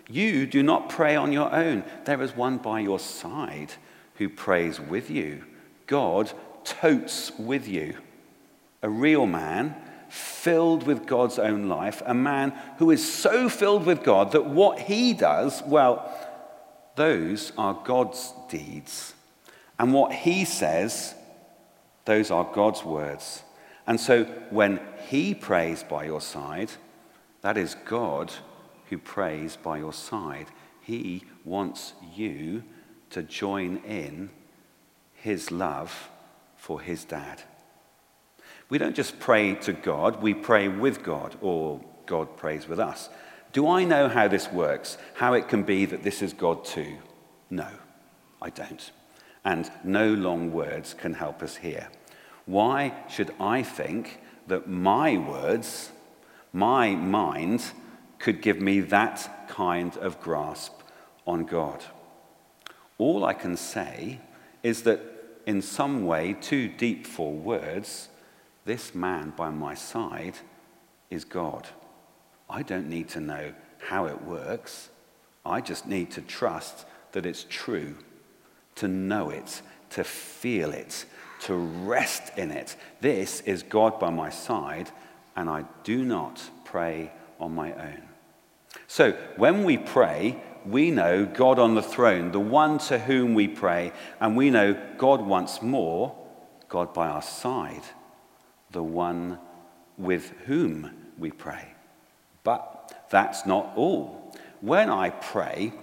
you 0.07 0.45
do 0.45 0.61
not 0.61 0.89
pray 0.89 1.15
on 1.15 1.33
your 1.33 1.53
own. 1.53 1.83
There 2.05 2.21
is 2.21 2.35
one 2.35 2.57
by 2.57 2.81
your 2.81 2.99
side 2.99 3.73
who 4.15 4.29
prays 4.29 4.79
with 4.79 5.09
you. 5.09 5.43
God 5.87 6.31
totes 6.63 7.31
with 7.37 7.67
you. 7.67 7.97
A 8.81 8.89
real 8.89 9.25
man 9.25 9.75
filled 10.09 10.83
with 10.83 11.07
God's 11.07 11.39
own 11.39 11.67
life, 11.67 12.03
a 12.05 12.13
man 12.13 12.53
who 12.77 12.91
is 12.91 13.11
so 13.11 13.49
filled 13.49 13.85
with 13.85 14.03
God 14.03 14.33
that 14.33 14.45
what 14.45 14.77
he 14.77 15.13
does, 15.13 15.63
well, 15.65 16.07
those 16.95 17.51
are 17.57 17.81
God's 17.83 18.31
deeds. 18.49 19.15
And 19.79 19.93
what 19.93 20.13
he 20.13 20.45
says, 20.45 21.15
those 22.05 22.31
are 22.31 22.49
God's 22.53 22.83
words. 22.83 23.43
And 23.87 23.99
so 23.99 24.23
when 24.49 24.79
he 25.07 25.33
prays 25.33 25.83
by 25.83 26.05
your 26.05 26.21
side, 26.21 26.71
that 27.41 27.57
is 27.57 27.75
God 27.85 28.31
who 28.89 28.97
prays 28.97 29.57
by 29.57 29.77
your 29.77 29.93
side. 29.93 30.47
He 30.81 31.23
wants 31.43 31.93
you 32.15 32.63
to 33.09 33.23
join 33.23 33.77
in 33.85 34.29
his 35.13 35.51
love 35.51 36.09
for 36.55 36.79
his 36.81 37.03
dad. 37.03 37.41
We 38.69 38.77
don't 38.77 38.95
just 38.95 39.19
pray 39.19 39.55
to 39.55 39.73
God, 39.73 40.21
we 40.21 40.33
pray 40.33 40.67
with 40.67 41.03
God, 41.03 41.35
or 41.41 41.81
God 42.05 42.37
prays 42.37 42.67
with 42.67 42.79
us. 42.79 43.09
Do 43.51 43.67
I 43.67 43.83
know 43.83 44.07
how 44.07 44.27
this 44.27 44.51
works? 44.51 44.97
How 45.13 45.33
it 45.33 45.47
can 45.47 45.63
be 45.63 45.85
that 45.85 46.03
this 46.03 46.21
is 46.21 46.33
God 46.33 46.65
too? 46.65 46.97
No, 47.49 47.67
I 48.41 48.49
don't. 48.49 48.91
And 49.45 49.69
no 49.83 50.13
long 50.13 50.51
words 50.51 50.93
can 50.93 51.13
help 51.13 51.43
us 51.43 51.57
here. 51.57 51.89
Why 52.45 52.93
should 53.09 53.33
I 53.39 53.63
think 53.63 54.19
that 54.47 54.67
my 54.67 55.17
words, 55.17 55.91
my 56.51 56.95
mind, 56.95 57.63
could 58.19 58.41
give 58.41 58.61
me 58.61 58.79
that 58.81 59.47
kind 59.49 59.95
of 59.97 60.21
grasp 60.21 60.73
on 61.25 61.45
God? 61.45 61.83
All 62.97 63.25
I 63.25 63.33
can 63.33 63.57
say 63.57 64.19
is 64.61 64.83
that 64.83 65.01
in 65.45 65.61
some 65.61 66.05
way, 66.05 66.33
too 66.33 66.69
deep 66.69 67.05
for 67.05 67.33
words, 67.33 68.07
this 68.65 68.95
man 68.95 69.33
by 69.35 69.49
my 69.49 69.73
side 69.73 70.37
is 71.09 71.25
God. 71.25 71.67
I 72.49 72.63
don't 72.63 72.89
need 72.89 73.09
to 73.09 73.19
know 73.19 73.53
how 73.89 74.05
it 74.05 74.23
works. 74.23 74.89
I 75.45 75.59
just 75.59 75.85
need 75.85 76.11
to 76.11 76.21
trust 76.21 76.85
that 77.11 77.25
it's 77.25 77.45
true, 77.49 77.97
to 78.75 78.87
know 78.87 79.29
it, 79.29 79.61
to 79.91 80.03
feel 80.03 80.71
it, 80.71 81.05
to 81.41 81.55
rest 81.55 82.37
in 82.37 82.51
it. 82.51 82.75
This 83.01 83.41
is 83.41 83.63
God 83.63 83.99
by 83.99 84.09
my 84.09 84.29
side, 84.29 84.91
and 85.35 85.49
I 85.49 85.65
do 85.83 86.03
not 86.03 86.41
pray 86.63 87.11
on 87.39 87.53
my 87.53 87.73
own. 87.73 88.03
So 88.87 89.11
when 89.37 89.63
we 89.63 89.77
pray, 89.77 90.41
we 90.65 90.91
know 90.91 91.25
God 91.25 91.59
on 91.59 91.75
the 91.75 91.81
throne, 91.81 92.31
the 92.31 92.39
one 92.39 92.77
to 92.79 92.97
whom 92.97 93.33
we 93.33 93.47
pray, 93.47 93.91
and 94.19 94.37
we 94.37 94.49
know 94.49 94.79
God 94.97 95.21
once 95.21 95.61
more, 95.61 96.15
God 96.69 96.93
by 96.93 97.07
our 97.07 97.21
side, 97.21 97.83
the 98.71 98.83
one 98.83 99.39
with 99.97 100.29
whom 100.45 100.91
we 101.17 101.31
pray. 101.31 101.67
But 102.43 103.07
that's 103.09 103.45
not 103.45 103.73
all. 103.75 104.33
When 104.61 104.89
I 104.89 105.09
pray, 105.09 105.73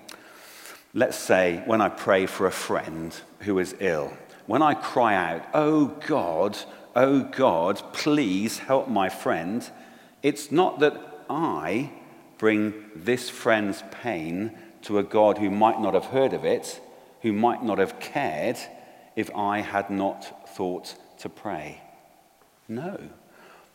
let's 0.93 1.17
say 1.17 1.63
when 1.67 1.81
I 1.81 1.89
pray 1.89 2.27
for 2.27 2.47
a 2.47 2.53
friend 2.53 3.15
who 3.41 3.59
is 3.59 3.75
ill, 3.81 4.13
when 4.47 4.63
I 4.63 4.75
cry 4.75 5.15
out, 5.15 5.47
Oh 5.55 5.87
God, 6.07 6.59
oh 6.97 7.21
God, 7.21 7.83
please 7.93 8.59
help 8.59 8.89
my 8.89 9.09
friend, 9.09 9.69
it's 10.23 10.51
not 10.51 10.81
that 10.81 11.25
I 11.29 11.93
bring 12.39 12.91
this 12.97 13.31
friend's 13.31 13.83
pain 14.03 14.57
to 14.83 14.99
a 14.99 15.03
God 15.03 15.39
who 15.39 15.51
might 15.51 15.81
not 15.81 15.95
have 15.95 16.07
heard 16.07 16.33
of 16.33 16.45
it, 16.45 16.81
who 17.23 17.33
might 17.33 17.63
not 17.63 17.79
have 17.79 18.01
cared 18.01 18.59
if 19.15 19.35
I 19.37 19.61
had 19.61 19.91
not 19.91 20.49
thought 20.57 20.95
to 21.19 21.29
pray. 21.29 21.83
No. 22.67 22.99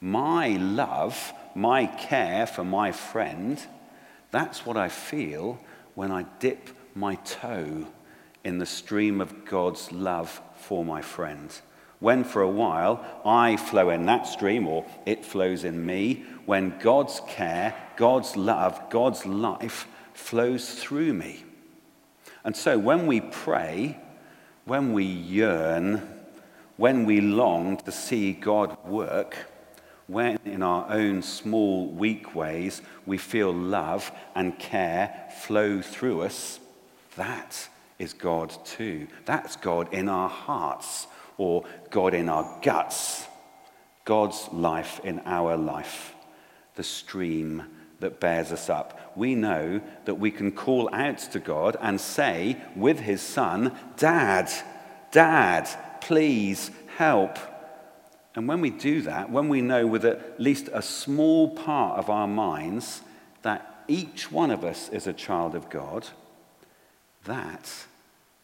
My 0.02 0.50
love, 0.50 1.34
my 1.54 1.86
care 1.86 2.48
for 2.48 2.64
my 2.64 2.92
friend, 2.92 3.64
that's 4.32 4.66
what 4.66 4.78
I 4.78 4.90
feel 4.90 5.60
when 5.94 6.12
I 6.12 6.26
dip 6.40 6.70
my 6.96 7.16
toe 7.16 7.86
in 8.46 8.58
the 8.58 8.66
stream 8.66 9.20
of 9.20 9.46
God's 9.46 9.92
love 9.92 10.42
for 10.56 10.86
my 10.86 11.02
friend. 11.02 11.54
When 12.00 12.24
for 12.24 12.42
a 12.42 12.50
while 12.50 13.04
I 13.26 13.58
flow 13.58 13.90
in 13.90 14.06
that 14.06 14.28
stream 14.28 14.66
or 14.66 14.86
it 15.06 15.26
flows 15.26 15.64
in 15.66 15.86
me, 15.86 16.24
when 16.46 16.78
God's 16.80 17.22
care, 17.28 17.76
God's 17.98 18.38
love, 18.38 18.90
God's 18.90 19.26
life 19.26 19.88
flows 20.14 20.76
through 20.76 21.14
me. 21.14 21.44
And 22.44 22.56
so 22.56 22.78
when 22.78 23.08
we 23.08 23.22
pray, 23.22 24.00
when 24.66 24.94
we 24.94 25.04
yearn, 25.04 26.02
when 26.78 27.06
we 27.06 27.22
long 27.22 27.78
to 27.78 27.92
see 27.92 28.34
God 28.34 28.78
work, 28.86 29.36
when 30.08 30.38
in 30.46 30.62
our 30.62 30.90
own 30.90 31.24
small, 31.24 31.88
weak 31.88 32.36
ways 32.36 32.82
we 33.06 33.18
feel 33.18 33.52
love 33.52 34.12
and 34.36 34.58
care 34.60 35.32
flow 35.42 35.82
through 35.82 36.22
us, 36.22 36.60
that 37.16 37.70
is 38.00 38.14
God 38.14 38.54
too. 38.66 39.08
That's 39.26 39.56
God 39.56 39.94
in 39.94 40.10
our 40.10 40.30
hearts 40.30 41.08
or 41.38 41.66
God 41.90 42.14
in 42.14 42.30
our 42.30 42.60
guts. 42.62 43.28
God's 44.06 44.48
life 44.54 45.02
in 45.04 45.20
our 45.26 45.58
life, 45.58 46.14
the 46.76 46.84
stream 46.84 47.64
that 48.00 48.20
bears 48.20 48.52
us 48.52 48.70
up. 48.70 49.14
We 49.16 49.34
know 49.34 49.82
that 50.06 50.16
we 50.16 50.30
can 50.30 50.52
call 50.52 50.90
out 50.94 51.18
to 51.18 51.40
God 51.40 51.76
and 51.82 52.00
say 52.00 52.58
with 52.76 53.00
his 53.00 53.22
son, 53.22 53.76
Dad, 53.98 54.52
Dad, 55.12 55.68
please 56.02 56.70
help. 56.98 57.40
And 58.36 58.48
when 58.48 58.62
we 58.62 58.70
do 58.70 59.02
that, 59.04 59.32
when 59.32 59.50
we 59.50 59.62
know 59.62 59.88
with 59.88 60.06
at 60.06 60.40
least 60.40 60.70
a 60.72 60.82
small 60.82 61.56
part 61.56 61.98
of 61.98 62.10
our 62.10 62.28
minds 62.28 63.02
that 63.42 63.84
each 63.88 64.32
one 64.32 64.52
of 64.52 64.64
us 64.64 64.90
is 64.90 65.08
a 65.08 65.14
child 65.14 65.56
of 65.56 65.70
God, 65.70 66.08
that 67.26 67.72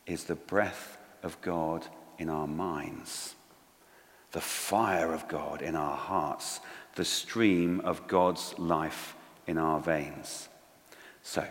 is 0.06 0.26
the 0.26 0.36
breath 0.36 0.98
of 1.24 1.40
God 1.42 1.88
in 2.18 2.30
our 2.30 2.48
minds, 2.48 3.36
the 4.32 4.42
fire 4.42 5.14
of 5.14 5.28
God 5.28 5.62
in 5.62 5.76
our 5.76 5.98
hearts, 5.98 6.60
the 6.96 7.06
stream 7.06 7.80
of 7.82 8.08
God's 8.08 8.58
life 8.58 9.16
in 9.48 9.58
our 9.58 9.80
veins. 9.80 10.50
So, 11.24 11.46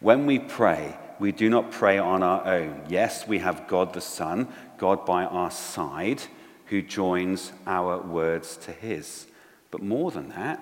when 0.00 0.26
we 0.26 0.38
pray, 0.38 0.96
we 1.18 1.32
do 1.32 1.48
not 1.48 1.70
pray 1.70 1.98
on 1.98 2.22
our 2.22 2.44
own. 2.46 2.82
Yes, 2.88 3.26
we 3.26 3.38
have 3.38 3.68
God 3.68 3.92
the 3.92 4.00
Son, 4.00 4.48
God 4.78 5.06
by 5.06 5.24
our 5.24 5.50
side, 5.50 6.22
who 6.66 6.82
joins 6.82 7.52
our 7.66 8.00
words 8.00 8.56
to 8.58 8.72
his. 8.72 9.26
But 9.70 9.82
more 9.82 10.10
than 10.10 10.30
that, 10.30 10.60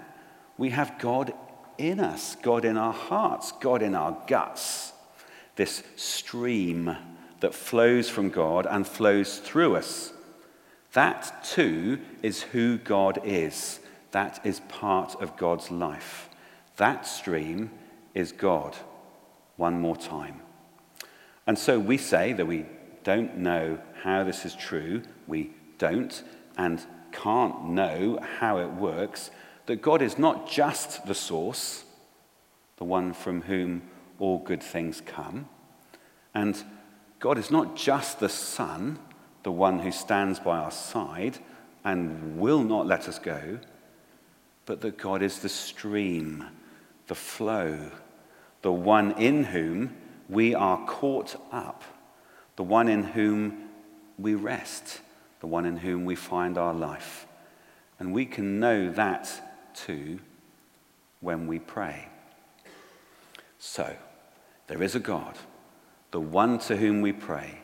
we 0.59 0.71
have 0.71 0.99
God 0.99 1.33
in 1.79 2.01
us, 2.01 2.37
God 2.37 2.65
in 2.65 2.77
our 2.77 2.93
hearts, 2.93 3.53
God 3.53 3.81
in 3.83 3.95
our 3.95 4.17
guts. 4.27 4.93
This 5.57 5.83
stream 5.97 6.97
that 7.41 7.55
flows 7.55 8.09
from 8.09 8.31
God 8.31 8.67
and 8.69 8.87
flows 8.87 9.39
through 9.39 9.77
us. 9.77 10.13
That 10.93 11.45
too 11.45 12.01
is 12.23 12.43
who 12.43 12.79
God 12.79 13.21
is. 13.25 13.81
That 14.11 14.41
is 14.45 14.61
part 14.69 15.21
of 15.21 15.37
God's 15.37 15.71
life. 15.71 16.29
That 16.77 17.07
stream 17.07 17.71
is 18.15 18.33
God. 18.33 18.77
One 19.57 19.81
more 19.81 19.97
time. 19.97 20.41
And 21.47 21.59
so 21.59 21.79
we 21.79 21.97
say 21.97 22.33
that 22.33 22.47
we 22.47 22.67
don't 23.05 23.39
know 23.39 23.79
how 24.03 24.25
this 24.25 24.45
is 24.45 24.55
true. 24.55 25.03
We 25.27 25.53
don't 25.79 26.23
and 26.57 26.85
can't 27.13 27.71
know 27.71 28.19
how 28.39 28.59
it 28.59 28.69
works. 28.69 29.31
That 29.67 29.83
God 29.83 30.03
is 30.03 30.19
not 30.19 30.49
just 30.51 31.07
the 31.07 31.15
source, 31.15 31.85
the 32.77 32.85
one 32.85 33.13
from 33.13 33.43
whom 33.43 33.83
all 34.21 34.39
good 34.39 34.63
things 34.63 35.03
come. 35.05 35.49
And 36.35 36.63
God 37.19 37.39
is 37.39 37.51
not 37.51 37.75
just 37.75 38.21
the 38.21 38.29
Son, 38.29 38.99
the 39.43 39.51
one 39.51 39.81
who 39.81 39.91
stands 39.91 40.39
by 40.39 40.59
our 40.59 40.71
side 40.71 41.39
and 41.85 42.39
will 42.39 42.63
not 42.63 42.87
let 42.87 43.09
us 43.09 43.19
go, 43.19 43.59
but 44.67 44.83
that 44.83 44.99
God 44.99 45.23
is 45.23 45.41
the 45.41 45.49
stream, 45.49 46.45
the 47.09 47.15
flow, 47.15 47.91
the 48.63 48.73
one 48.73 49.13
in 49.13 49.45
whom 49.45 49.97
we 50.29 50.55
are 50.55 50.85
caught 50.87 51.41
up, 51.51 51.83
the 52.57 52.63
one 52.63 52.89
in 52.89 53.03
whom 53.03 53.69
we 54.19 54.35
rest, 54.35 55.01
the 55.41 55.47
one 55.47 55.65
in 55.65 55.79
whom 55.79 56.05
we 56.05 56.15
find 56.15 56.59
our 56.59 56.75
life. 56.75 57.27
And 57.99 58.13
we 58.13 58.27
can 58.27 58.61
know 58.61 58.91
that 58.93 59.75
too 59.75 60.21
when 61.21 61.47
we 61.47 61.59
pray. 61.59 62.09
So, 63.59 63.97
there 64.71 64.85
is 64.85 64.95
a 64.95 65.01
God 65.01 65.37
the 66.13 66.21
one 66.21 66.59
to 66.61 66.77
whom 66.77 67.03
we 67.03 67.13
pray, 67.13 67.59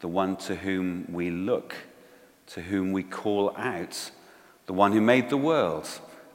the 0.00 0.08
one 0.08 0.36
to 0.36 0.54
whom 0.54 1.06
we 1.12 1.30
look, 1.30 1.74
to 2.46 2.62
whom 2.62 2.92
we 2.92 3.02
call 3.02 3.54
out, 3.56 4.10
the 4.64 4.72
one 4.72 4.92
who 4.92 5.00
made 5.00 5.28
the 5.28 5.36
world 5.36 5.86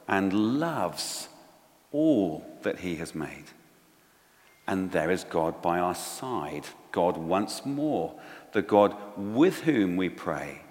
and 0.06 0.60
loves 0.60 1.28
all 1.90 2.44
that 2.62 2.80
he 2.80 2.96
has 2.96 3.14
made. 3.16 3.46
And 4.66 4.92
there 4.92 5.10
is 5.10 5.24
God 5.24 5.60
by 5.60 5.80
our 5.80 5.94
side, 5.94 6.66
God 6.92 7.16
once 7.16 7.66
more, 7.66 8.14
the 8.52 8.62
God 8.62 8.96
with 9.16 9.62
whom 9.62 9.96
we 9.96 10.08
pray. 10.08 10.62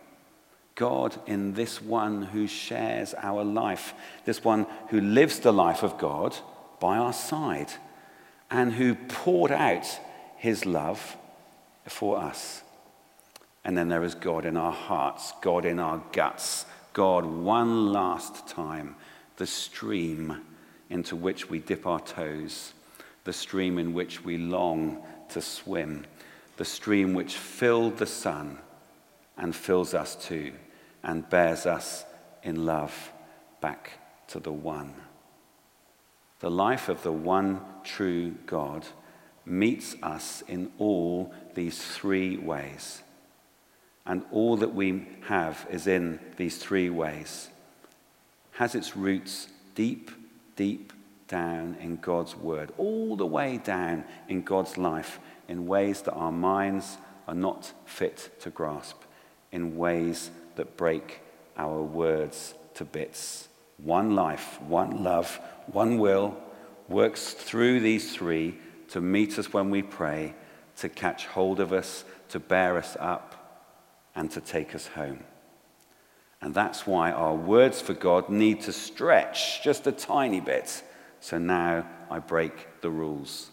God 0.76 1.20
in 1.26 1.54
this 1.54 1.82
one 1.82 2.22
who 2.22 2.48
shares 2.48 3.14
our 3.18 3.44
life, 3.44 3.94
this 4.24 4.46
one 4.46 4.66
who 4.90 5.02
lives 5.02 5.40
the 5.40 5.54
life 5.54 5.84
of 5.84 5.98
God 5.98 6.38
by 6.80 6.98
our 6.98 7.14
side, 7.14 7.72
and 8.52 8.74
who 8.74 8.94
poured 8.94 9.52
out 9.52 9.88
his 10.36 10.66
love 10.66 11.16
for 11.88 12.18
us. 12.18 12.62
And 13.64 13.78
then 13.78 13.88
there 13.88 14.04
is 14.04 14.14
God 14.14 14.46
in 14.46 14.58
our 14.58 14.74
hearts, 14.74 15.34
God 15.42 15.66
in 15.66 15.80
our 15.80 16.04
guts, 16.12 16.66
God 16.94 17.26
one 17.26 17.94
last 17.94 18.48
time, 18.48 18.96
the 19.38 19.48
stream 19.48 20.42
into 20.90 21.16
which 21.16 21.50
we 21.50 21.60
dip 21.60 21.88
our 21.88 22.02
toes, 22.02 22.74
the 23.24 23.32
stream 23.32 23.80
in 23.80 23.94
which 23.94 24.24
we 24.26 24.38
long 24.38 25.02
to 25.30 25.42
swim, 25.42 26.06
the 26.58 26.66
stream 26.66 27.14
which 27.14 27.36
filled 27.36 27.98
the 27.98 28.06
Son 28.06 28.60
and 29.38 29.56
fills 29.56 29.94
us 29.94 30.16
too, 30.16 30.52
and 31.04 31.30
bears 31.30 31.66
us 31.66 32.04
in 32.44 32.66
love 32.66 33.12
back 33.62 33.92
to 34.28 34.40
the 34.40 34.52
one. 34.52 34.94
The 36.42 36.50
life 36.50 36.90
of 36.90 37.04
the 37.04 37.12
one 37.12 37.62
true 37.84 38.32
God 38.48 38.86
meets 39.46 39.96
us 40.02 40.44
in 40.48 40.72
all 40.80 41.32
these 41.54 41.80
three 41.80 42.36
ways. 42.36 43.04
And 44.08 44.24
all 44.32 44.58
that 44.58 44.74
we 44.74 45.08
have 45.28 45.68
is 45.70 45.86
in 45.86 46.20
these 46.38 46.58
three 46.58 46.90
ways. 46.90 47.50
Has 48.54 48.74
its 48.74 48.98
roots 48.98 49.50
deep, 49.76 50.10
deep 50.56 50.94
down 51.28 51.78
in 51.80 51.98
God's 51.98 52.36
word, 52.36 52.74
all 52.80 53.16
the 53.16 53.26
way 53.26 53.60
down 53.64 54.04
in 54.28 54.42
God's 54.42 54.80
life, 54.80 55.20
in 55.48 55.68
ways 55.68 56.02
that 56.02 56.14
our 56.14 56.32
minds 56.32 56.98
are 57.28 57.36
not 57.36 57.72
fit 57.86 58.32
to 58.40 58.50
grasp, 58.50 58.98
in 59.52 59.78
ways 59.78 60.32
that 60.56 60.76
break 60.76 61.22
our 61.56 61.84
words 61.84 62.56
to 62.74 62.84
bits. 62.84 63.48
One 63.84 64.16
life, 64.16 64.62
one 64.62 65.04
love, 65.04 65.40
one 65.68 65.98
will 65.98 66.38
works 66.88 67.34
through 67.34 67.80
these 67.80 68.16
three 68.16 68.58
to 68.90 69.02
meet 69.02 69.40
us 69.40 69.54
when 69.54 69.70
we 69.70 69.82
pray, 69.82 70.36
to 70.78 70.90
catch 70.90 71.26
hold 71.26 71.60
of 71.60 71.72
us, 71.74 72.04
to 72.30 72.40
bear 72.40 72.78
us 72.78 72.98
up, 73.00 73.70
and 74.16 74.30
to 74.32 74.42
take 74.42 74.76
us 74.76 74.88
home. 74.88 75.24
And 76.42 76.54
that's 76.54 76.86
why 76.86 77.12
our 77.12 77.36
words 77.36 77.82
for 77.82 77.94
God 77.94 78.30
need 78.30 78.62
to 78.62 78.74
stretch 78.74 79.64
just 79.64 79.88
a 79.88 79.92
tiny 79.92 80.42
bit. 80.42 80.84
So 81.20 81.38
now 81.38 81.88
I 82.10 82.20
break 82.20 82.82
the 82.82 82.90
rules. 82.90 83.52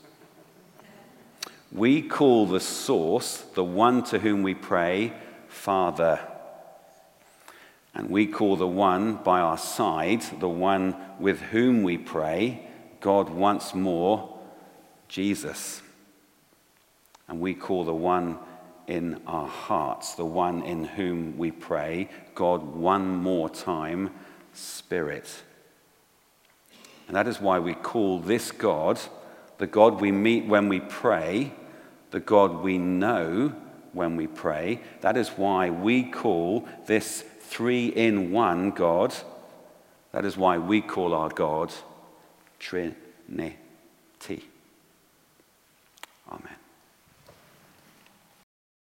We 1.70 2.00
call 2.00 2.46
the 2.46 2.60
source, 2.60 3.44
the 3.54 3.64
one 3.64 4.02
to 4.04 4.18
whom 4.18 4.42
we 4.42 4.54
pray, 4.54 5.12
Father. 5.48 6.18
And 7.94 8.10
we 8.10 8.26
call 8.26 8.56
the 8.56 8.66
one 8.66 9.16
by 9.16 9.40
our 9.40 9.58
side, 9.58 10.22
the 10.40 10.48
one 10.48 10.96
with 11.18 11.40
whom 11.40 11.82
we 11.82 11.98
pray, 11.98 12.62
God 13.00 13.28
once 13.28 13.74
more, 13.74 14.38
Jesus. 15.08 15.82
And 17.26 17.40
we 17.40 17.54
call 17.54 17.84
the 17.84 17.94
one 17.94 18.38
in 18.86 19.20
our 19.26 19.46
hearts, 19.46 20.14
the 20.14 20.24
one 20.24 20.62
in 20.62 20.84
whom 20.84 21.36
we 21.36 21.50
pray, 21.50 22.08
God 22.34 22.62
one 22.62 23.16
more 23.16 23.50
time, 23.50 24.10
Spirit. 24.52 25.42
And 27.06 27.16
that 27.16 27.28
is 27.28 27.40
why 27.40 27.58
we 27.58 27.74
call 27.74 28.20
this 28.20 28.50
God, 28.50 28.98
the 29.58 29.66
God 29.66 30.00
we 30.00 30.12
meet 30.12 30.46
when 30.46 30.68
we 30.68 30.80
pray, 30.80 31.52
the 32.10 32.20
God 32.20 32.62
we 32.62 32.78
know 32.78 33.54
when 33.92 34.16
we 34.16 34.26
pray. 34.26 34.80
That 35.00 35.16
is 35.16 35.28
why 35.30 35.70
we 35.70 36.04
call 36.04 36.68
this 36.86 37.24
three 37.40 37.86
in 37.86 38.30
one 38.30 38.70
God. 38.70 39.14
That 40.12 40.24
is 40.24 40.36
why 40.36 40.58
we 40.58 40.80
call 40.80 41.14
our 41.14 41.28
God 41.28 41.72
Trinity. 42.58 42.96
Amen. 46.30 46.57